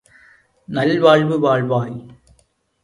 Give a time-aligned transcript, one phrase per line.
[0.69, 1.95] நல் வாழ்வு வாழ்வாய்!